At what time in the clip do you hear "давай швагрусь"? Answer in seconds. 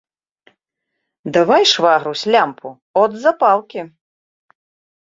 1.35-2.27